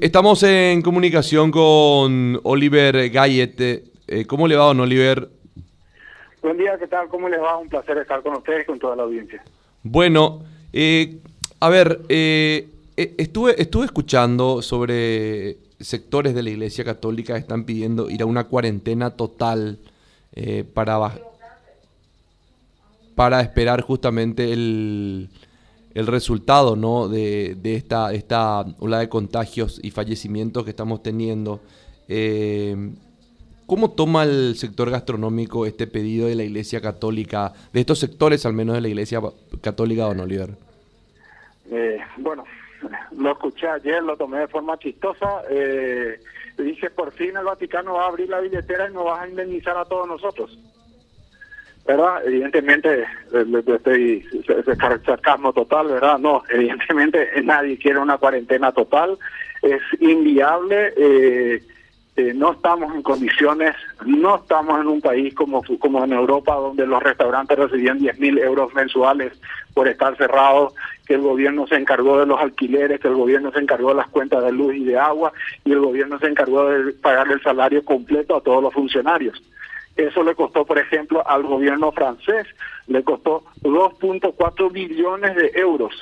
Estamos 0.00 0.44
en 0.44 0.80
comunicación 0.80 1.50
con 1.50 2.38
Oliver 2.44 3.10
Gayet. 3.10 3.60
Eh, 4.06 4.26
¿Cómo 4.28 4.46
le 4.46 4.54
va, 4.54 4.66
don 4.66 4.78
Oliver? 4.78 5.28
Buen 6.40 6.56
día, 6.56 6.78
¿qué 6.78 6.86
tal? 6.86 7.08
¿Cómo 7.08 7.28
les 7.28 7.40
va? 7.40 7.58
Un 7.58 7.68
placer 7.68 7.98
estar 7.98 8.22
con 8.22 8.34
ustedes 8.34 8.62
y 8.62 8.66
con 8.66 8.78
toda 8.78 8.94
la 8.94 9.02
audiencia. 9.02 9.42
Bueno, 9.82 10.44
eh, 10.72 11.16
a 11.58 11.68
ver, 11.68 12.02
eh, 12.08 12.68
estuve, 12.96 13.60
estuve 13.60 13.86
escuchando 13.86 14.62
sobre 14.62 15.56
sectores 15.80 16.32
de 16.32 16.44
la 16.44 16.50
Iglesia 16.50 16.84
Católica 16.84 17.32
que 17.32 17.40
están 17.40 17.64
pidiendo 17.64 18.08
ir 18.08 18.22
a 18.22 18.26
una 18.26 18.44
cuarentena 18.44 19.10
total 19.16 19.80
para, 20.74 21.18
para 23.16 23.40
esperar 23.40 23.80
justamente 23.80 24.52
el 24.52 25.28
el 25.98 26.06
resultado 26.06 26.76
¿no? 26.76 27.08
de, 27.08 27.58
esta, 27.64 28.12
esta 28.12 28.64
ola 28.78 29.00
de 29.00 29.08
contagios 29.08 29.80
y 29.82 29.90
fallecimientos 29.90 30.62
que 30.62 30.70
estamos 30.70 31.02
teniendo. 31.02 31.60
Eh, 32.06 32.92
¿Cómo 33.66 33.90
toma 33.90 34.22
el 34.22 34.54
sector 34.54 34.90
gastronómico 34.90 35.66
este 35.66 35.88
pedido 35.88 36.28
de 36.28 36.36
la 36.36 36.44
Iglesia 36.44 36.80
Católica, 36.80 37.52
de 37.72 37.80
estos 37.80 37.98
sectores 37.98 38.46
al 38.46 38.52
menos 38.52 38.76
de 38.76 38.80
la 38.80 38.88
Iglesia 38.88 39.20
Católica, 39.60 40.04
don 40.04 40.20
Oliver? 40.20 40.50
Eh, 41.68 41.98
bueno, 42.18 42.44
lo 43.16 43.32
escuché 43.32 43.66
ayer, 43.66 44.00
lo 44.00 44.16
tomé 44.16 44.38
de 44.38 44.46
forma 44.46 44.78
chistosa. 44.78 45.42
Eh, 45.50 46.20
dije, 46.58 46.90
por 46.90 47.10
fin 47.10 47.36
el 47.36 47.44
Vaticano 47.44 47.94
va 47.94 48.04
a 48.04 48.08
abrir 48.08 48.28
la 48.28 48.38
billetera 48.38 48.88
y 48.88 48.94
nos 48.94 49.04
va 49.04 49.22
a 49.22 49.28
indemnizar 49.28 49.76
a 49.76 49.84
todos 49.84 50.06
nosotros. 50.06 50.56
¿Verdad? 51.88 52.22
Evidentemente, 52.26 53.04
estoy 53.32 54.22
sarcasmo 55.06 55.54
total, 55.54 55.86
¿verdad? 55.88 56.18
No, 56.18 56.42
evidentemente 56.50 57.26
nadie 57.42 57.78
quiere 57.78 57.98
una 57.98 58.18
cuarentena 58.18 58.72
total, 58.72 59.18
es 59.62 59.80
inviable, 59.98 60.92
eh, 60.98 61.62
eh, 62.16 62.34
no 62.34 62.52
estamos 62.52 62.94
en 62.94 63.00
condiciones, 63.00 63.74
no 64.04 64.36
estamos 64.36 64.80
en 64.82 64.88
un 64.88 65.00
país 65.00 65.34
como, 65.34 65.62
como 65.78 66.04
en 66.04 66.12
Europa, 66.12 66.56
donde 66.56 66.86
los 66.86 67.02
restaurantes 67.02 67.58
recibían 67.58 67.98
10 67.98 68.18
mil 68.18 68.38
euros 68.38 68.74
mensuales 68.74 69.32
por 69.72 69.88
estar 69.88 70.14
cerrados, 70.18 70.74
que 71.06 71.14
el 71.14 71.22
gobierno 71.22 71.66
se 71.68 71.76
encargó 71.76 72.18
de 72.20 72.26
los 72.26 72.38
alquileres, 72.38 73.00
que 73.00 73.08
el 73.08 73.14
gobierno 73.14 73.50
se 73.50 73.60
encargó 73.60 73.90
de 73.90 73.94
las 73.94 74.08
cuentas 74.08 74.44
de 74.44 74.52
luz 74.52 74.74
y 74.74 74.84
de 74.84 74.98
agua, 74.98 75.32
y 75.64 75.72
el 75.72 75.80
gobierno 75.80 76.18
se 76.18 76.26
encargó 76.26 76.68
de 76.68 76.92
pagar 76.92 77.32
el 77.32 77.40
salario 77.40 77.82
completo 77.82 78.36
a 78.36 78.42
todos 78.42 78.62
los 78.62 78.74
funcionarios. 78.74 79.42
Eso 79.98 80.22
le 80.22 80.36
costó, 80.36 80.64
por 80.64 80.78
ejemplo, 80.78 81.26
al 81.28 81.42
gobierno 81.42 81.90
francés, 81.90 82.46
le 82.86 83.02
costó 83.02 83.42
2.4 83.62 84.72
billones 84.72 85.34
de 85.34 85.50
euros 85.56 85.92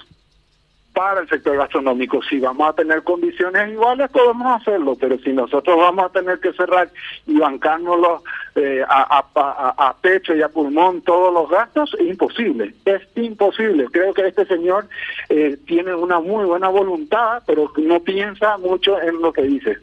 para 0.93 1.21
el 1.23 1.29
sector 1.31 1.57
gastronómico. 1.57 2.23
Si 2.23 2.39
vamos 2.39 2.69
a 2.69 2.73
tener 2.75 3.03
condiciones 3.03 3.71
iguales, 3.71 4.11
podemos 4.11 4.61
hacerlo, 4.61 4.97
pero 5.01 5.19
si 5.19 5.33
nosotros 5.33 5.79
vamos 5.79 6.05
a 6.05 6.09
tener 6.11 6.41
que 6.41 6.53
cerrar 6.53 6.91
y 7.27 7.39
bancárnoslo 7.39 8.23
eh, 8.55 8.85
a, 8.87 9.97
pecho 10.03 10.35
y 10.35 10.43
a 10.43 10.51
pulmón 10.51 11.01
todos 11.01 11.33
los 11.33 11.49
gastos, 11.49 11.95
es 11.99 12.07
imposible, 12.07 12.75
es 12.85 13.03
imposible. 13.15 13.87
Creo 13.91 14.13
que 14.13 14.27
este 14.27 14.45
señor 14.45 14.89
eh, 15.31 15.57
tiene 15.67 15.95
una 15.95 16.21
muy 16.21 16.45
buena 16.45 16.69
voluntad, 16.69 17.43
pero 17.47 17.73
no 17.79 18.01
piensa 18.01 18.59
mucho 18.59 19.01
en 19.01 19.23
lo 19.23 19.33
que 19.33 19.43
dice. 19.43 19.79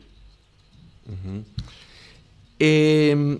Eh, 2.65 3.39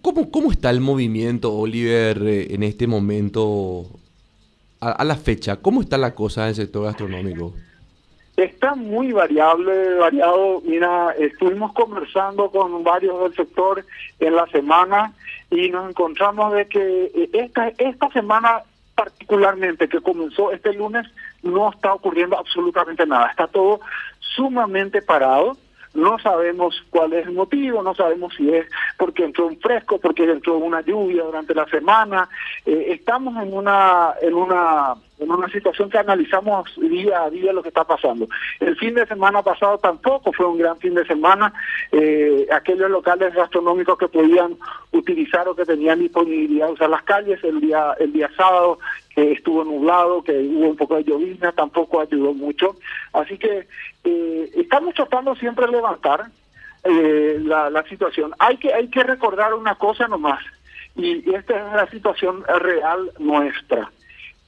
¿cómo, 0.00 0.30
¿Cómo 0.30 0.52
está 0.52 0.70
el 0.70 0.80
movimiento, 0.80 1.52
Oliver, 1.52 2.22
eh, 2.22 2.54
en 2.54 2.62
este 2.62 2.86
momento, 2.86 3.86
a, 4.78 5.02
la 5.02 5.16
fecha? 5.16 5.56
¿Cómo 5.56 5.80
está 5.80 5.98
la 5.98 6.14
cosa 6.14 6.44
en 6.44 6.50
el 6.50 6.54
sector 6.54 6.84
gastronómico? 6.84 7.52
Está 8.36 8.76
muy 8.76 9.10
variable, 9.10 9.96
variado. 9.96 10.62
Mira, 10.64 11.16
estuvimos 11.18 11.72
conversando 11.72 12.48
con 12.48 12.84
varios 12.84 13.20
del 13.24 13.34
sector 13.34 13.84
en 14.20 14.36
la 14.36 14.46
semana 14.46 15.12
y 15.50 15.70
nos 15.70 15.90
encontramos 15.90 16.54
de 16.54 16.68
que 16.68 17.10
eh, 17.12 17.30
esta, 17.32 17.72
esta 17.76 18.08
semana 18.12 18.62
particularmente 18.94 19.88
que 19.88 20.00
comenzó 20.00 20.52
este 20.52 20.72
lunes 20.74 21.04
no 21.42 21.72
está 21.72 21.92
ocurriendo 21.92 22.38
absolutamente 22.38 23.04
nada. 23.04 23.26
Está 23.30 23.48
todo 23.48 23.80
sumamente 24.20 25.02
parado. 25.02 25.56
No 25.94 26.18
sabemos 26.18 26.84
cuál 26.90 27.12
es 27.12 27.26
el 27.26 27.34
motivo, 27.34 27.82
no 27.82 27.94
sabemos 27.94 28.34
si 28.34 28.52
es 28.52 28.66
porque 28.98 29.24
entró 29.24 29.46
un 29.46 29.58
fresco, 29.58 29.98
porque 29.98 30.24
entró 30.24 30.58
una 30.58 30.80
lluvia 30.80 31.22
durante 31.22 31.54
la 31.54 31.66
semana. 31.66 32.28
Eh, 32.66 32.86
estamos 32.88 33.40
en 33.42 33.54
una 33.54 34.14
en 34.20 34.34
una 34.34 34.94
en 35.20 35.30
una 35.30 35.48
situación 35.48 35.88
que 35.88 35.98
analizamos 35.98 36.68
día 36.76 37.22
a 37.22 37.30
día 37.30 37.52
lo 37.52 37.62
que 37.62 37.68
está 37.68 37.84
pasando. 37.84 38.28
El 38.58 38.76
fin 38.76 38.94
de 38.94 39.06
semana 39.06 39.42
pasado 39.42 39.78
tampoco 39.78 40.32
fue 40.32 40.46
un 40.46 40.58
gran 40.58 40.76
fin 40.78 40.94
de 40.94 41.06
semana. 41.06 41.52
Eh, 41.92 42.46
aquellos 42.52 42.90
locales 42.90 43.32
gastronómicos 43.32 43.96
que 43.96 44.08
podían 44.08 44.56
utilizar 44.90 45.46
o 45.48 45.54
que 45.54 45.64
tenían 45.64 46.00
disponibilidad 46.00 46.66
de 46.66 46.72
usar 46.72 46.90
las 46.90 47.04
calles 47.04 47.42
el 47.44 47.60
día 47.60 47.94
el 48.00 48.12
día 48.12 48.28
sábado 48.36 48.80
que 49.14 49.32
estuvo 49.32 49.62
nublado, 49.62 50.24
que 50.24 50.32
hubo 50.32 50.70
un 50.70 50.76
poco 50.76 50.96
de 50.96 51.04
llovizna, 51.04 51.52
tampoco 51.52 52.00
ayudó 52.00 52.34
mucho. 52.34 52.76
Así 53.12 53.38
que 53.38 53.68
eh, 54.04 54.50
estamos 54.54 54.94
tratando 54.94 55.34
siempre 55.34 55.66
de 55.66 55.72
levantar 55.72 56.26
eh, 56.84 57.38
la, 57.42 57.82
situación. 57.88 58.34
Hay 58.38 58.58
que 58.58 58.72
hay 58.72 58.88
que 58.88 59.02
recordar 59.02 59.54
una 59.54 59.74
cosa 59.76 60.06
nomás 60.06 60.44
y 60.96 61.34
esta 61.34 61.56
es 61.56 61.72
la 61.74 61.90
situación 61.90 62.44
real 62.46 63.10
nuestra 63.18 63.90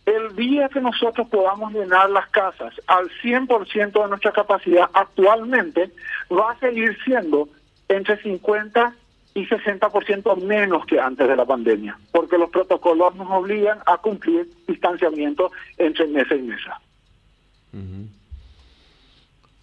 el 0.07 0.37
día 0.37 0.69
que 0.69 0.81
nosotros 0.81 1.29
podamos 1.29 1.73
llenar 1.73 2.09
las 2.11 2.29
casas 2.29 2.73
al 2.87 3.11
100% 3.23 4.03
de 4.03 4.09
nuestra 4.09 4.33
capacidad 4.33 4.89
actualmente, 4.95 5.91
va 6.31 6.53
a 6.53 6.59
seguir 6.61 6.97
siendo 7.05 7.49
entre 7.89 8.17
50 8.23 8.95
y 9.35 9.47
60% 9.47 10.43
menos 10.43 10.87
que 10.87 10.99
antes 10.99 11.29
de 11.29 11.37
la 11.37 11.45
pandemia, 11.45 11.99
porque 12.13 12.39
los 12.39 12.51
protocolos 12.51 13.15
nos 13.17 13.29
obligan 13.31 13.81
a 13.85 13.99
cumplir 13.99 14.49
distanciamiento 14.67 15.51
entre 15.77 16.07
mesa 16.07 16.35
y 16.37 16.43
mesa. 16.43 16.81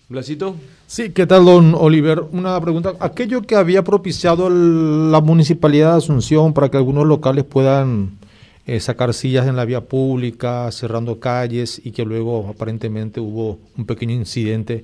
Blasito. 0.09 0.56
Sí, 0.86 1.12
¿qué 1.12 1.25
tal, 1.25 1.46
don 1.46 1.75
Oliver? 1.75 2.22
Una 2.31 2.59
pregunta. 2.59 2.94
Aquello 3.00 3.41
que 3.41 3.56
había 3.56 3.84
propiciado 3.84 4.50
la 4.50 5.22
Municipalidad 5.22 5.91
de 5.91 5.97
Asunción 5.97 6.53
para 6.53 6.69
que 6.69 6.78
algunos 6.78 7.08
locales 7.08 7.46
puedan 7.46 8.18
eh, 8.66 8.81
sacar 8.81 9.13
sillas 9.13 9.47
en 9.47 9.56
la 9.56 9.63
vía 9.63 9.81
pública, 9.81 10.69
cerrando 10.72 11.19
calles 11.19 11.81
y 11.84 11.92
que 11.92 12.03
luego 12.03 12.50
aparentemente 12.50 13.22
hubo 13.22 13.59
un 13.78 13.86
pequeño 13.86 14.13
incidente 14.13 14.84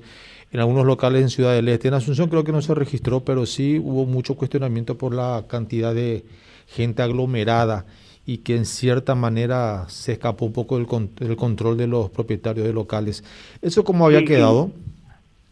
en 0.52 0.60
algunos 0.60 0.86
locales 0.86 1.22
en 1.22 1.28
Ciudad 1.28 1.52
del 1.52 1.68
Este. 1.68 1.88
En 1.88 1.94
Asunción 1.94 2.30
creo 2.30 2.42
que 2.42 2.52
no 2.52 2.62
se 2.62 2.74
registró, 2.74 3.20
pero 3.20 3.44
sí 3.44 3.78
hubo 3.78 4.06
mucho 4.06 4.36
cuestionamiento 4.36 4.96
por 4.96 5.14
la 5.14 5.44
cantidad 5.48 5.94
de 5.94 6.24
gente 6.66 7.02
aglomerada 7.02 7.84
y 8.24 8.38
que 8.38 8.56
en 8.56 8.64
cierta 8.64 9.14
manera 9.14 9.84
se 9.88 10.12
escapó 10.12 10.46
un 10.46 10.52
poco 10.52 10.78
del, 10.78 10.86
del 11.16 11.36
control 11.36 11.76
de 11.76 11.86
los 11.86 12.08
propietarios 12.10 12.66
de 12.66 12.72
locales. 12.72 13.22
¿Eso 13.60 13.84
cómo 13.84 14.06
había 14.06 14.24
quedado? 14.24 14.70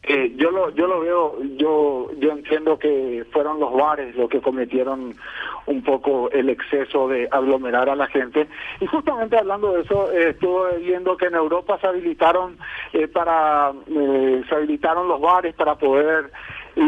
Eh, 0.04 0.32
yo 0.36 0.50
lo 0.50 0.70
yo 0.70 0.86
lo 0.86 1.00
veo 1.00 1.38
yo 1.56 2.10
yo 2.18 2.30
entiendo 2.30 2.78
que 2.78 3.26
fueron 3.32 3.58
los 3.58 3.74
bares 3.74 4.14
los 4.14 4.30
que 4.30 4.40
cometieron 4.40 5.14
un 5.66 5.82
poco 5.82 6.30
el 6.30 6.48
exceso 6.48 7.08
de 7.08 7.28
aglomerar 7.30 7.88
a 7.88 7.96
la 7.96 8.06
gente. 8.06 8.48
Y 8.80 8.86
justamente 8.86 9.36
hablando 9.36 9.72
de 9.72 9.82
eso 9.82 10.10
eh, 10.12 10.30
estuve 10.30 10.78
viendo 10.78 11.16
que 11.16 11.26
en 11.26 11.34
Europa 11.34 11.78
se 11.80 11.88
habilitaron 11.88 12.56
eh, 12.92 13.08
para 13.08 13.72
eh, 13.86 14.42
se 14.48 14.54
habilitaron 14.54 15.08
los 15.08 15.20
bares 15.20 15.54
para 15.54 15.74
poder 15.76 16.30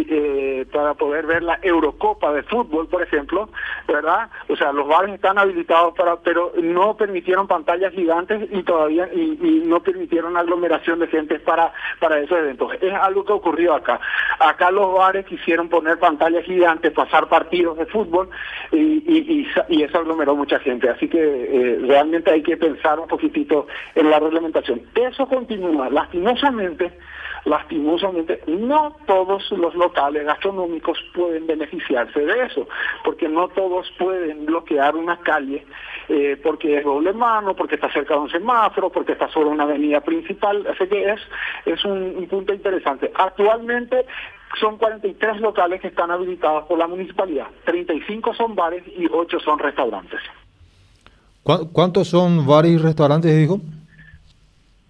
eh, 0.08 0.66
para 0.72 0.94
poder 0.94 1.26
ver 1.26 1.42
la 1.42 1.58
Eurocopa 1.62 2.32
de 2.32 2.42
fútbol, 2.44 2.88
por 2.88 3.02
ejemplo, 3.02 3.48
¿verdad? 3.88 4.30
O 4.48 4.56
sea, 4.56 4.72
los 4.72 4.86
bares 4.86 5.14
están 5.14 5.38
habilitados 5.38 5.94
para, 5.94 6.16
pero 6.20 6.52
no 6.62 6.96
permitieron 6.96 7.48
pantallas 7.48 7.92
gigantes 7.92 8.48
y 8.50 8.62
todavía 8.62 9.08
y, 9.12 9.38
no 9.70 9.82
permitieron 9.82 10.36
aglomeración 10.36 10.98
de 10.98 11.06
gente 11.06 11.38
para 11.38 11.72
para 12.00 12.18
esos 12.18 12.38
eventos. 12.38 12.72
Es 12.80 12.92
algo 12.92 13.24
que 13.24 13.32
ocurrió 13.32 13.74
acá. 13.74 14.00
Acá 14.38 14.70
los 14.70 14.94
bares 14.94 15.26
quisieron 15.26 15.68
poner 15.68 15.98
pantallas 15.98 16.44
gigantes, 16.44 16.92
pasar 16.92 17.28
partidos 17.28 17.78
de 17.78 17.86
fútbol 17.86 18.30
y, 18.72 18.76
y, 18.78 19.46
y 19.68 19.82
eso 19.82 19.98
aglomeró 19.98 20.34
mucha 20.34 20.58
gente. 20.60 20.88
Así 20.88 21.08
que 21.08 21.18
eh, 21.20 21.78
realmente 21.86 22.30
hay 22.30 22.42
que 22.42 22.56
pensar 22.56 22.98
un 22.98 23.08
poquitito 23.08 23.66
en 23.94 24.10
la 24.10 24.18
reglamentación. 24.18 24.82
Eso 24.94 25.26
continúa. 25.26 25.88
Lastimosamente, 25.90 26.92
lastimosamente, 27.44 28.42
no 28.46 28.96
todos 29.06 29.50
los 29.52 29.74
locales 29.74 30.24
gastronómicos 30.24 30.98
pueden 31.14 31.46
beneficiarse 31.46 32.20
de 32.20 32.44
eso, 32.44 32.68
porque 33.04 33.28
no 33.28 33.48
todos 33.48 33.90
pueden 33.98 34.46
bloquear 34.46 34.96
una 34.96 35.18
calle 35.18 35.64
eh, 36.08 36.36
porque 36.42 36.78
es 36.78 36.84
doble 36.84 37.12
mano, 37.12 37.54
porque 37.54 37.76
está 37.76 37.90
cerca 37.92 38.14
de 38.14 38.20
un 38.20 38.30
semáforo, 38.30 38.90
porque 38.90 39.12
está 39.12 39.28
sobre 39.28 39.48
una 39.48 39.64
avenida 39.64 40.00
principal, 40.00 40.66
así 40.66 40.88
que 40.88 41.10
es, 41.10 41.20
es 41.66 41.84
un, 41.84 42.26
punto 42.28 42.52
interesante. 42.52 43.10
Actualmente 43.14 44.06
son 44.60 44.76
43 44.76 45.40
locales 45.40 45.80
que 45.80 45.88
están 45.88 46.10
habilitados 46.10 46.64
por 46.66 46.78
la 46.78 46.86
municipalidad, 46.88 47.46
35 47.64 48.34
son 48.34 48.54
bares 48.54 48.82
y 48.88 49.06
8 49.06 49.38
son 49.40 49.58
restaurantes. 49.58 50.20
¿Cuántos 51.72 52.08
son 52.08 52.46
bares 52.46 52.72
y 52.72 52.78
restaurantes, 52.78 53.36
dijo? 53.36 53.60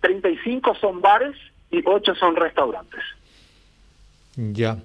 35 0.00 0.74
son 0.76 1.00
bares 1.00 1.36
y 1.70 1.82
ocho 1.86 2.14
son 2.14 2.36
restaurantes. 2.36 3.00
Ya. 4.36 4.78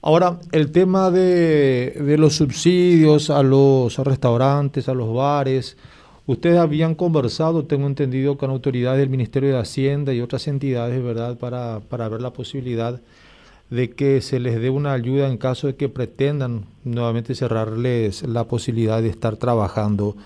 Ahora, 0.00 0.38
el 0.52 0.70
tema 0.70 1.10
de, 1.10 1.90
de 1.90 2.18
los 2.18 2.36
subsidios 2.36 3.30
a 3.30 3.42
los 3.42 3.98
restaurantes, 3.98 4.88
a 4.88 4.94
los 4.94 5.12
bares, 5.12 5.76
ustedes 6.26 6.58
habían 6.58 6.94
conversado, 6.94 7.64
tengo 7.64 7.86
entendido, 7.86 8.38
con 8.38 8.50
autoridades 8.50 9.00
del 9.00 9.08
Ministerio 9.08 9.50
de 9.50 9.58
Hacienda 9.58 10.12
y 10.14 10.20
otras 10.20 10.46
entidades, 10.46 11.02
¿verdad?, 11.02 11.36
para, 11.38 11.80
para 11.80 12.08
ver 12.08 12.20
la 12.20 12.32
posibilidad 12.32 13.00
de 13.70 13.90
que 13.90 14.20
se 14.20 14.40
les 14.40 14.60
dé 14.60 14.70
una 14.70 14.92
ayuda 14.92 15.28
en 15.28 15.36
caso 15.36 15.66
de 15.66 15.76
que 15.76 15.88
pretendan 15.88 16.64
nuevamente 16.84 17.34
cerrarles 17.34 18.22
la 18.22 18.44
posibilidad 18.44 19.02
de 19.02 19.08
estar 19.08 19.36
trabajando. 19.36 20.16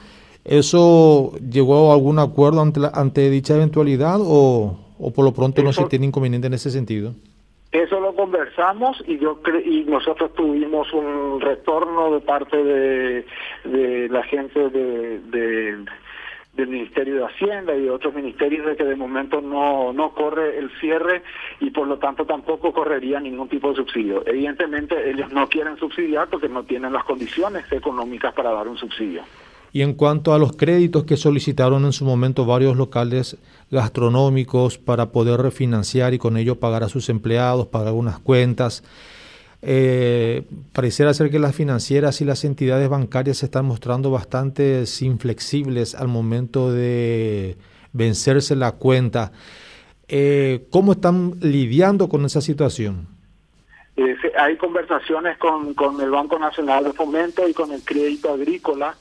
¿Eso 0.45 1.33
llegó 1.39 1.91
a 1.91 1.95
algún 1.95 2.19
acuerdo 2.19 2.61
ante, 2.61 2.81
ante 2.93 3.31
dicha 3.31 3.55
eventualidad 3.55 4.19
o, 4.21 4.77
o 5.03 5.13
por 5.13 5.25
lo 5.25 5.33
pronto 5.33 5.63
no 5.63 5.73
se 5.73 5.85
tiene 5.85 6.07
inconveniente 6.07 6.47
en 6.47 6.55
ese 6.55 6.71
sentido? 6.71 7.15
Eso 7.73 8.01
lo 8.01 8.15
conversamos 8.15 9.03
y 9.07 9.19
yo 9.19 9.41
y 9.65 9.85
nosotros 9.85 10.33
tuvimos 10.35 10.93
un 10.93 11.41
retorno 11.41 12.13
de 12.13 12.21
parte 12.21 12.63
de, 12.63 13.27
de 13.65 14.09
la 14.11 14.23
gente 14.25 14.69
de, 14.69 15.19
del 16.53 16.69
Ministerio 16.69 17.17
de 17.17 17.25
Hacienda 17.25 17.75
y 17.75 17.85
de 17.85 17.91
otros 17.91 18.15
ministerios 18.15 18.67
de 18.67 18.77
que 18.77 18.85
de 18.85 18.95
momento 18.95 19.41
no, 19.41 19.93
no 19.95 20.11
corre 20.11 20.59
el 20.59 20.71
cierre 20.81 21.23
y 21.61 21.71
por 21.71 21.89
lo 21.89 21.99
tanto 21.99 22.27
tampoco 22.27 22.73
correría 22.73 23.19
ningún 23.21 23.49
tipo 23.49 23.71
de 23.71 23.77
subsidio. 23.77 24.23
Evidentemente 24.27 25.11
ellos 25.11 25.33
no 25.33 25.49
quieren 25.49 25.79
subsidiar 25.79 26.29
porque 26.29 26.51
no 26.51 26.65
tienen 26.65 26.93
las 26.93 27.05
condiciones 27.05 27.65
económicas 27.73 28.35
para 28.35 28.53
dar 28.53 28.69
un 28.69 28.77
subsidio. 28.77 29.23
Y 29.73 29.81
en 29.83 29.95
cuanto 29.95 30.35
a 30.35 30.39
los 30.39 30.55
créditos 30.55 31.05
que 31.05 31.17
solicitaron 31.17 31.85
en 31.85 31.93
su 31.93 32.05
momento 32.05 32.45
varios 32.45 32.77
locales 32.77 33.39
gastronómicos 33.71 34.77
para 34.77 35.13
poder 35.13 35.41
refinanciar 35.41 36.13
y 36.13 36.19
con 36.19 36.37
ello 36.37 36.61
pagar 36.61 36.85
a 36.85 36.91
sus 36.91 37.09
empleados, 37.09 37.69
pagar 37.69 37.89
algunas 37.89 38.19
cuentas, 38.19 38.83
eh, 39.63 40.43
pareciera 40.73 41.15
ser 41.15 41.31
que 41.31 41.39
las 41.39 41.55
financieras 41.55 42.21
y 42.21 42.25
las 42.25 42.45
entidades 42.45 42.89
bancarias 42.89 43.39
se 43.39 43.47
están 43.47 43.65
mostrando 43.65 44.11
bastante 44.11 44.85
inflexibles 45.01 45.95
al 45.95 46.09
momento 46.09 46.73
de 46.73 47.57
vencerse 47.93 48.57
la 48.57 48.73
cuenta. 48.73 49.33
Eh, 50.09 50.67
¿Cómo 50.71 50.93
están 50.93 51.39
lidiando 51.41 52.09
con 52.09 52.25
esa 52.27 52.41
situación? 52.41 53.12
Eh, 53.97 54.17
hay 54.39 54.57
conversaciones 54.57 55.37
con, 55.39 55.75
con 55.75 56.01
el 56.01 56.11
Banco 56.11 56.39
Nacional 56.39 56.85
de 56.85 56.93
Fomento 56.93 57.47
y 57.49 57.53
con 57.53 57.73
el 57.73 57.85
Crédito 57.85 58.33
Agrícola 58.33 58.97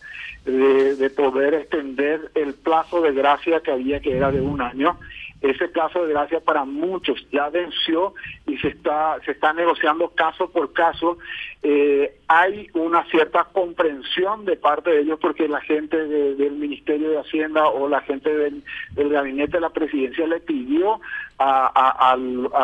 de, 0.46 1.10
poder 1.10 1.54
extender 1.54 2.32
el 2.36 2.54
plazo 2.54 3.02
de 3.02 3.14
gracia 3.14 3.62
que 3.62 3.72
había, 3.72 4.00
que 4.00 4.16
era 4.16 4.32
de 4.32 4.42
un 4.42 4.62
año. 4.62 4.98
Ese 5.42 5.68
plazo 5.68 6.06
de 6.06 6.14
gracia 6.14 6.40
para 6.40 6.66
muchos 6.66 7.26
ya 7.32 7.50
venció 7.50 8.14
y 8.46 8.58
se 8.58 8.70
está 8.70 9.18
se 9.26 9.32
está 9.32 9.54
negociando 9.54 10.10
caso 10.10 10.52
por 10.52 10.72
caso. 10.74 11.18
Eh, 11.64 12.16
hay 12.28 12.70
una 12.74 13.04
cierta 13.12 13.44
comprensión 13.54 14.46
de 14.46 14.56
parte 14.56 14.90
de 14.90 15.02
ellos 15.02 15.20
porque 15.22 15.48
la 15.48 15.62
gente 15.62 15.96
del 16.08 16.54
Ministerio 16.54 17.12
de 17.12 17.20
Hacienda 17.20 17.68
o 17.68 17.88
la 17.88 18.02
gente 18.02 18.34
del, 18.36 18.64
gabinete 18.96 19.58
de 19.58 19.62
la 19.62 19.70
presidencia 19.70 20.26
le 20.26 20.40
pidió 20.40 21.00
a, 21.38 22.12
a, 22.14 22.18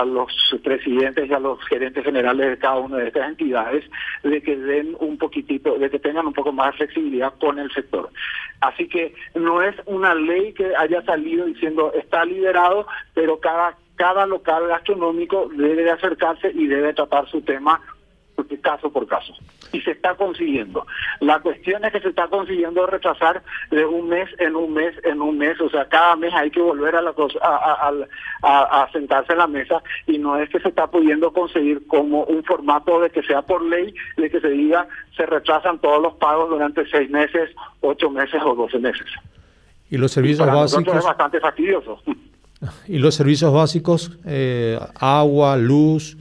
los 0.03 0.31
presidentes 0.63 1.29
y 1.29 1.33
a 1.33 1.39
los 1.39 1.63
gerentes 1.67 2.03
generales 2.03 2.49
de 2.49 2.57
cada 2.57 2.77
una 2.77 2.97
de 2.97 3.07
estas 3.07 3.29
entidades 3.29 3.85
de 4.23 4.41
que 4.41 4.55
den 4.55 4.95
un 4.99 5.17
poquitito, 5.17 5.77
de 5.77 5.91
que 5.91 5.99
tengan 5.99 6.25
un 6.25 6.33
poco 6.33 6.51
más 6.51 6.71
de 6.71 6.77
flexibilidad 6.77 7.33
con 7.39 7.59
el 7.59 7.71
sector. 7.71 8.09
Así 8.61 8.87
que 8.87 9.13
no 9.35 9.61
es 9.61 9.75
una 9.85 10.15
ley 10.15 10.53
que 10.53 10.75
haya 10.75 11.03
salido 11.03 11.45
diciendo 11.45 11.91
está 11.93 12.25
liderado, 12.25 12.87
pero 13.13 13.39
cada 13.39 13.77
cada 13.95 14.27
local 14.27 14.67
gastronómico 14.67 15.49
debe 15.55 15.89
acercarse 15.89 16.51
y 16.53 16.67
debe 16.67 16.93
tratar 16.93 17.27
su 17.29 17.41
tema 17.41 17.81
caso 18.67 18.91
por 18.91 19.07
caso. 19.07 19.33
Y 19.71 19.81
se 19.81 19.91
está 19.91 20.15
consiguiendo. 20.15 20.85
La 21.21 21.39
cuestión 21.39 21.83
es 21.85 21.91
que 21.93 22.01
se 22.01 22.09
está 22.09 22.27
consiguiendo 22.27 22.85
retrasar 22.85 23.41
de 23.71 23.85
un 23.85 24.09
mes 24.09 24.29
en 24.39 24.55
un 24.55 24.73
mes 24.73 24.93
en 25.03 25.21
un 25.21 25.37
mes. 25.37 25.59
O 25.61 25.69
sea, 25.69 25.85
cada 25.85 26.15
mes 26.15 26.33
hay 26.33 26.51
que 26.51 26.61
volver 26.61 26.95
a, 26.95 27.01
la 27.01 27.13
a, 27.41 28.83
a, 28.83 28.91
sentarse 28.91 29.33
en 29.33 29.39
la 29.39 29.47
mesa 29.47 29.81
y 30.05 30.17
no 30.17 30.37
es 30.37 30.49
que 30.49 30.59
se 30.59 30.69
está 30.69 30.87
pudiendo 30.87 31.31
conseguir 31.31 31.85
como 31.87 32.23
un 32.25 32.43
formato 32.43 32.99
de 32.99 33.09
que 33.09 33.23
sea 33.23 33.41
por 33.41 33.63
ley, 33.63 33.93
de 34.17 34.29
que 34.29 34.41
se 34.41 34.49
diga 34.49 34.87
se 35.15 35.25
retrasan 35.25 35.79
todos 35.79 36.01
los 36.01 36.13
pagos 36.15 36.49
durante 36.49 36.85
seis 36.89 37.09
meses, 37.09 37.49
ocho 37.81 38.09
meses 38.09 38.41
o 38.45 38.53
doce 38.53 38.79
meses. 38.79 39.07
Y 39.89 39.97
los 39.97 40.11
servicios 40.11 40.45
básicos. 40.45 40.95
Es 40.95 41.05
bastante 41.05 41.39
fastidioso. 41.39 42.01
Y 42.87 42.97
los 42.97 43.13
servicios 43.13 43.53
básicos, 43.53 44.17
eh, 44.25 44.79
agua, 44.99 45.55
luz, 45.57 46.17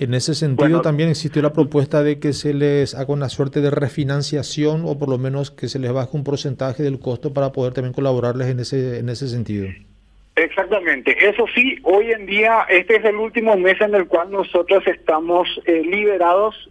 en 0.00 0.14
ese 0.14 0.34
sentido 0.34 0.80
también 0.80 1.08
existió 1.08 1.42
la 1.42 1.52
propuesta 1.52 2.02
de 2.02 2.18
que 2.18 2.32
se 2.32 2.54
les 2.54 2.94
haga 2.94 3.12
una 3.12 3.28
suerte 3.28 3.60
de 3.60 3.70
refinanciación 3.70 4.82
o 4.86 4.98
por 4.98 5.08
lo 5.08 5.18
menos 5.18 5.50
que 5.50 5.68
se 5.68 5.78
les 5.78 5.92
baje 5.92 6.16
un 6.16 6.24
porcentaje 6.24 6.82
del 6.82 6.98
costo 6.98 7.32
para 7.32 7.52
poder 7.52 7.72
también 7.72 7.92
colaborarles 7.92 8.48
en 8.48 8.60
ese, 8.60 8.98
en 8.98 9.08
ese 9.08 9.28
sentido. 9.28 9.68
Exactamente, 10.36 11.16
eso 11.24 11.44
sí, 11.54 11.78
hoy 11.84 12.10
en 12.10 12.26
día 12.26 12.66
este 12.68 12.96
es 12.96 13.04
el 13.04 13.16
último 13.16 13.56
mes 13.56 13.80
en 13.80 13.94
el 13.94 14.08
cual 14.08 14.32
nosotros 14.32 14.84
estamos 14.86 15.48
eh, 15.64 15.82
liberados, 15.84 16.68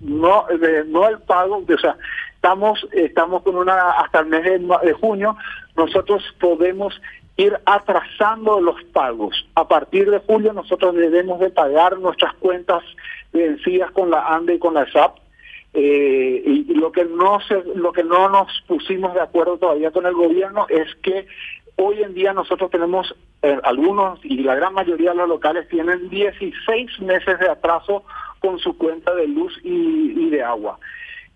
no, 0.00 0.46
de, 0.46 0.84
no 0.86 1.08
el 1.08 1.18
pago, 1.18 1.62
o 1.68 1.78
sea, 1.78 1.96
estamos, 2.34 2.86
estamos 2.92 3.42
con 3.42 3.56
una, 3.56 3.90
hasta 3.92 4.20
el 4.20 4.26
mes 4.26 4.44
de 4.44 4.92
junio, 4.94 5.36
nosotros 5.76 6.22
podemos 6.40 6.98
ir 7.36 7.58
atrasando 7.64 8.60
los 8.60 8.82
pagos. 8.92 9.46
A 9.54 9.66
partir 9.66 10.10
de 10.10 10.20
julio 10.20 10.52
nosotros 10.52 10.94
debemos 10.94 11.40
de 11.40 11.50
pagar 11.50 11.98
nuestras 11.98 12.34
cuentas 12.34 12.82
vencidas 13.32 13.90
con 13.90 14.10
la 14.10 14.26
ANDE 14.28 14.54
y 14.54 14.58
con 14.58 14.74
la 14.74 14.90
SAP. 14.90 15.18
Eh, 15.76 16.42
y, 16.46 16.74
lo 16.74 16.92
que 16.92 17.04
no 17.04 17.40
se, 17.40 17.64
lo 17.74 17.92
que 17.92 18.04
no 18.04 18.28
nos 18.28 18.48
pusimos 18.68 19.12
de 19.14 19.20
acuerdo 19.20 19.58
todavía 19.58 19.90
con 19.90 20.06
el 20.06 20.14
gobierno 20.14 20.66
es 20.68 20.94
que 21.02 21.26
hoy 21.76 22.00
en 22.00 22.14
día 22.14 22.32
nosotros 22.32 22.70
tenemos 22.70 23.12
eh, 23.42 23.58
algunos 23.64 24.24
y 24.24 24.38
la 24.44 24.54
gran 24.54 24.72
mayoría 24.72 25.10
de 25.10 25.16
los 25.16 25.28
locales 25.28 25.68
tienen 25.68 26.08
16 26.08 27.00
meses 27.00 27.40
de 27.40 27.48
atraso 27.48 28.04
con 28.38 28.60
su 28.60 28.78
cuenta 28.78 29.12
de 29.16 29.26
luz 29.26 29.58
y 29.64 30.30
de 30.30 30.42
agua. 30.44 30.78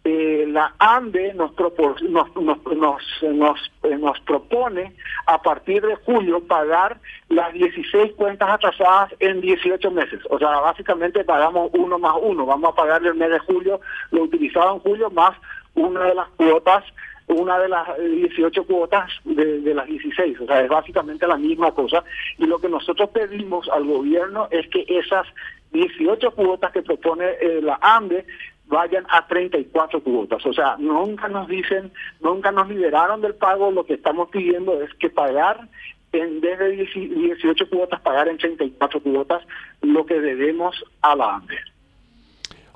Eh, 0.04 0.46
la 0.48 0.74
ANDE 0.78 1.34
nos, 1.34 1.52
nos, 1.58 2.36
nos, 2.36 3.72
eh, 3.82 3.96
nos, 3.98 4.20
propone 4.20 4.94
a 5.26 5.42
partir 5.42 5.82
de 5.82 5.96
julio 5.96 6.40
pagar 6.46 6.98
las 7.28 7.52
16 7.52 8.14
cuentas 8.14 8.48
atrasadas 8.48 9.12
en 9.18 9.40
18 9.40 9.90
meses. 9.90 10.20
O 10.30 10.38
sea, 10.38 10.60
básicamente 10.60 11.24
pagamos 11.24 11.70
uno 11.74 11.98
más 11.98 12.14
uno. 12.22 12.46
Vamos 12.46 12.72
a 12.72 12.76
pagar 12.76 13.04
el 13.04 13.14
mes 13.14 13.30
de 13.30 13.38
julio, 13.40 13.80
lo 14.10 14.22
utilizado 14.22 14.74
en 14.74 14.80
julio, 14.80 15.10
más 15.10 15.36
una 15.74 16.04
de 16.04 16.14
las 16.14 16.28
cuotas 16.30 16.84
una 17.28 17.58
de 17.58 17.68
las 17.68 17.86
18 17.98 18.64
cuotas 18.64 19.10
de, 19.24 19.74
las 19.74 19.86
16, 19.86 20.40
o 20.40 20.46
sea, 20.46 20.62
es 20.62 20.68
básicamente 20.68 21.26
la 21.26 21.36
misma 21.36 21.72
cosa. 21.72 22.02
Y 22.38 22.46
lo 22.46 22.58
que 22.58 22.68
nosotros 22.68 23.10
pedimos 23.10 23.68
al 23.68 23.84
gobierno 23.84 24.48
es 24.50 24.66
que 24.68 24.84
esas 24.88 25.26
18 25.72 26.30
cuotas 26.30 26.72
que 26.72 26.82
propone 26.82 27.26
eh, 27.40 27.60
la 27.62 27.78
ANDE 27.82 28.24
vayan 28.68 29.04
a 29.08 29.26
34 29.26 30.02
cuotas. 30.02 30.44
O 30.46 30.52
sea, 30.52 30.76
nunca 30.78 31.28
nos 31.28 31.48
dicen, 31.48 31.90
nunca 32.20 32.52
nos 32.52 32.68
liberaron 32.68 33.20
del 33.20 33.34
pago, 33.34 33.70
lo 33.70 33.84
que 33.84 33.94
estamos 33.94 34.28
pidiendo 34.28 34.80
es 34.82 34.92
que 34.94 35.10
pagar 35.10 35.68
en 36.12 36.40
vez 36.40 36.58
de 36.58 36.70
18 36.70 37.68
cuotas, 37.68 38.00
pagar 38.00 38.28
en 38.28 38.38
34 38.38 39.00
cuotas 39.00 39.42
lo 39.82 40.06
que 40.06 40.20
debemos 40.20 40.76
a 41.02 41.14
la 41.14 41.36
ANDE. 41.36 41.56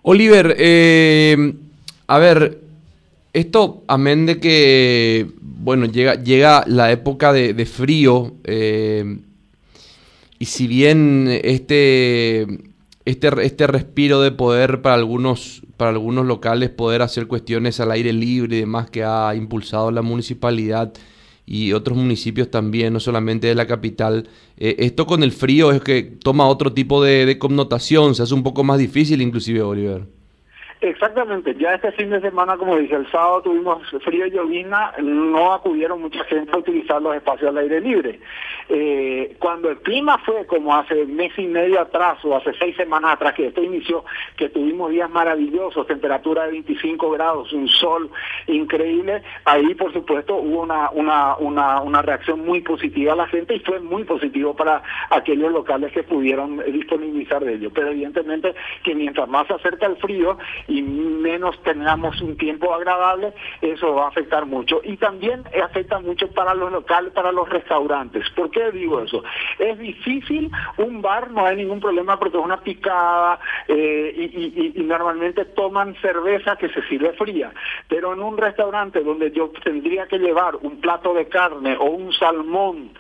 Oliver, 0.03 0.55
eh, 0.59 1.55
a 2.09 2.19
ver, 2.19 2.59
esto, 3.33 3.83
amén 3.87 4.27
de 4.27 4.41
que, 4.41 5.27
bueno, 5.41 5.87
llega, 5.87 6.17
llega 6.17 6.65
la 6.67 6.93
época 6.93 7.33
de, 7.33 7.65
frío, 7.67 8.33
eh, 8.45 9.19
y 10.39 10.45
si 10.45 10.67
bien 10.67 11.29
este, 11.43 12.47
este, 13.05 13.31
este 13.45 13.67
respiro 13.67 14.21
de 14.21 14.31
poder 14.31 14.83
para 14.83 14.95
algunos 14.95 15.63
para 15.77 15.91
algunos 15.91 16.27
locales 16.27 16.71
poder 16.71 17.03
hacer 17.03 17.27
cuestiones 17.27 17.81
al 17.81 17.91
aire 17.91 18.13
libre 18.13 18.57
y 18.57 18.61
demás 18.61 18.89
que 18.89 19.03
ha 19.03 19.35
impulsado 19.35 19.91
la 19.91 20.03
municipalidad 20.03 20.93
y 21.45 21.73
otros 21.73 21.99
municipios 21.99 22.51
también, 22.51 22.93
no 22.93 23.01
solamente 23.01 23.49
de 23.49 23.55
la 23.55 23.67
capital. 23.67 24.29
Eh, 24.57 24.77
esto 24.79 25.07
con 25.07 25.23
el 25.23 25.33
frío 25.33 25.73
es 25.73 25.81
que 25.83 26.03
toma 26.03 26.47
otro 26.47 26.73
tipo 26.73 27.03
de, 27.03 27.37
connotación, 27.39 28.15
se 28.15 28.23
hace 28.23 28.35
un 28.35 28.45
poco 28.45 28.63
más 28.63 28.79
difícil 28.79 29.21
inclusive, 29.21 29.61
Oliver. 29.63 30.07
Exactamente, 30.83 31.55
ya 31.55 31.75
este 31.75 31.93
fin 31.93 32.11
de 32.11 32.21
semana, 32.21 32.57
como 32.57 32.77
dije, 32.77 32.97
el 32.97 33.09
sábado 33.09 33.43
tuvimos 33.43 33.89
frío 34.05 34.27
y 34.27 34.33
llovizna, 34.33 34.93
no 35.01 35.53
acudieron 35.53 36.03
mucha 36.03 36.25
gente 36.25 36.51
a 36.53 36.59
utilizar 36.59 37.01
los 37.01 37.15
espacios 37.15 37.51
al 37.51 37.59
aire 37.59 37.81
libre. 37.81 38.19
Eh, 38.69 39.37
cuando 39.39 39.71
el 39.71 39.79
clima 39.79 40.19
fue 40.19 40.45
como 40.45 40.75
hace 40.75 41.07
mes 41.07 41.39
y 41.39 41.47
medio 41.47 41.81
atrás 41.81 42.19
o 42.25 42.35
hace 42.35 42.53
seis 42.59 42.75
semanas 42.75 43.12
atrás 43.12 43.35
que 43.35 43.47
esto 43.47 43.62
inició, 43.62 44.05
que 44.37 44.49
tuvimos 44.49 44.91
días 44.91 45.09
maravillosos, 45.09 45.87
temperatura 45.87 46.47
de 46.47 46.53
25 46.53 47.11
grados, 47.12 47.53
un 47.53 47.69
sol 47.69 48.11
increíble, 48.49 49.23
ahí 49.45 49.77
por 49.77 49.93
supuesto 49.93 50.35
hubo 50.35 50.62
una, 50.62 50.91
una, 50.91 51.37
una, 51.37 51.81
una 51.81 52.03
reacción 52.03 52.45
muy 52.45 52.61
positiva 52.61 53.12
a 53.12 53.17
la 53.17 53.29
gente 53.29 53.55
y 53.55 53.61
fue 53.61 53.79
muy 53.79 54.03
positivo 54.03 54.57
para 54.57 54.83
aquellos 55.11 55.53
locales 55.53 55.93
que 55.93 56.03
pudieron 56.03 56.57
disponibilizar 56.73 57.45
de 57.45 57.55
ello. 57.55 57.71
Pero 57.73 57.91
evidentemente 57.91 58.53
que 58.83 58.97
mientras 58.97 59.29
más 59.29 59.47
se 59.47 59.55
acerca 59.55 59.87
el 59.87 59.97
frío, 59.99 60.39
y 60.73 60.83
menos 60.83 61.61
tengamos 61.62 62.21
un 62.23 62.37
tiempo 62.37 62.73
agradable, 62.75 63.35
eso 63.61 63.95
va 63.95 64.07
a 64.07 64.09
afectar 64.09 64.47
mucho. 64.47 64.81
Y 64.85 64.97
también 64.97 65.45
afecta 65.62 65.99
mucho 66.00 66.29
para 66.31 66.55
los 66.55 66.73
locales, 66.73 67.12
para 67.12 67.31
los 67.31 67.49
restaurantes. 67.49 68.29
¿Por 68.31 68.50
qué 68.50 68.71
digo 68.71 69.00
eso? 69.02 69.23
Es 69.59 69.79
difícil, 69.79 70.50
un 70.79 71.02
bar 71.02 71.31
no 71.31 71.45
hay 71.45 71.57
ningún 71.57 71.81
problema 71.81 72.19
porque 72.19 72.38
es 72.38 72.45
una 72.45 72.61
picada 72.61 73.38
eh, 73.69 74.12
y, 74.17 74.73
y, 74.81 74.83
normalmente 74.83 75.45
toman 75.45 75.95
cerveza 76.00 76.57
que 76.57 76.69
se 76.71 76.83
sirve 76.88 77.12
fría. 77.12 77.52
Pero 77.88 78.14
en 78.14 78.23
un 78.23 78.38
restaurante 78.38 79.00
donde 79.00 79.31
yo 79.31 79.50
tendría 79.62 80.07
que 80.07 80.19
llevar 80.19 80.57
un 80.57 80.81
plato 80.81 81.12
de 81.14 81.26
carne 81.29 81.76
o 81.79 81.85
un 81.85 82.12
salmón, 82.12 82.91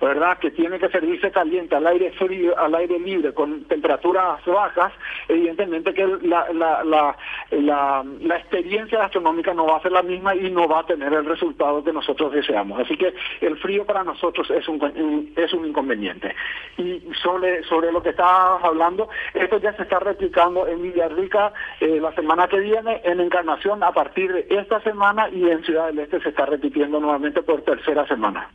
¿verdad? 0.00 0.38
Que 0.38 0.50
tiene 0.50 0.78
que 0.78 0.88
servirse 0.88 1.30
caliente 1.30 1.76
al 1.76 1.86
aire 1.86 2.12
frío, 2.12 2.58
al 2.58 2.74
aire 2.74 2.98
libre, 2.98 3.32
con 3.32 3.64
temperaturas 3.64 4.44
bajas, 4.44 4.92
evidentemente 5.28 5.94
que 5.94 6.06
la, 6.22 6.52
la, 6.52 7.16
la 7.50 7.82
la, 8.20 8.36
experiencia 8.36 8.98
gastronómica 8.98 9.54
no 9.54 9.66
va 9.66 9.76
a 9.76 9.82
ser 9.82 9.92
la 9.92 10.02
misma 10.02 10.34
y 10.34 10.50
no 10.50 10.68
va 10.68 10.80
a 10.80 10.86
tener 10.86 11.12
el 11.12 11.24
resultado 11.24 11.82
que 11.82 11.92
nosotros 11.92 12.32
deseamos. 12.32 12.80
Así 12.80 12.96
que 12.96 13.14
el 13.40 13.56
frío 13.58 13.84
para 13.84 14.04
nosotros 14.04 14.50
es 14.50 14.66
un, 14.68 15.32
es 15.36 15.52
un 15.52 15.66
inconveniente. 15.66 16.34
Y 16.78 17.02
sobre, 17.22 17.62
sobre 17.64 17.92
lo 17.92 18.02
que 18.02 18.10
estabas 18.10 18.62
hablando, 18.64 19.08
esto 19.34 19.58
ya 19.58 19.74
se 19.74 19.82
está 19.82 19.98
replicando 19.98 20.66
en 20.66 20.82
Villarrica 20.82 21.52
eh, 21.80 21.98
la 22.00 22.14
semana 22.14 22.48
que 22.48 22.60
viene, 22.60 23.00
en 23.04 23.20
Encarnación 23.20 23.82
a 23.82 23.92
partir 23.92 24.32
de 24.32 24.46
esta 24.50 24.80
semana 24.80 25.28
y 25.28 25.48
en 25.48 25.64
Ciudad 25.64 25.86
del 25.86 26.00
Este 26.00 26.20
se 26.20 26.30
está 26.30 26.46
repitiendo 26.46 27.00
nuevamente 27.00 27.42
por 27.42 27.62
tercera 27.62 28.06
semana. 28.06 28.50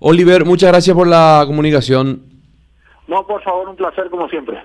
Oliver, 0.00 0.44
muchas 0.44 0.70
gracias 0.70 0.94
por 0.94 1.06
la 1.06 1.44
comunicación. 1.46 2.22
No, 3.06 3.26
por 3.26 3.42
favor, 3.42 3.68
un 3.68 3.76
placer 3.76 4.10
como 4.10 4.28
siempre. 4.28 4.60